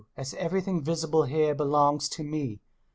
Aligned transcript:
.as 0.17 0.33
everything 0.33 0.81
visible 0.83 1.25
here 1.25 1.53
belongs 1.53 2.09
to 2.09 2.23
me 2.23 2.59